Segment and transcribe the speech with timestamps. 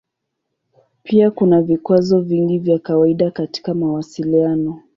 [1.03, 4.81] Pia kuna vikwazo vingi vya kawaida katika mawasiliano.